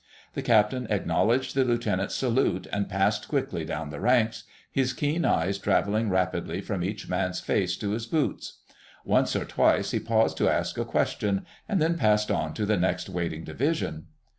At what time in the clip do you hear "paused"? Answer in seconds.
9.99-10.37